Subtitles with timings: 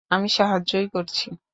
[0.11, 1.27] আমি সাহায্যই করছি।